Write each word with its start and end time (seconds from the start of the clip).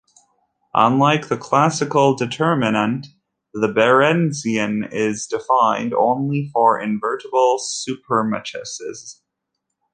Unlike 0.73 1.27
the 1.27 1.37
classical 1.37 2.15
determinant, 2.15 3.05
the 3.53 3.67
Berezinian 3.67 4.91
is 4.91 5.27
defined 5.27 5.93
only 5.93 6.49
for 6.53 6.81
invertible 6.81 7.59
supermatrices. 7.59 9.21